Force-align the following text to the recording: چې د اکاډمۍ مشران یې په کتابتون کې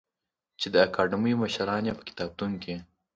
چې 0.59 0.67
د 0.73 0.75
اکاډمۍ 0.87 1.33
مشران 1.41 1.83
یې 1.87 1.93
په 1.97 2.03
کتابتون 2.09 2.51
کې 2.63 2.75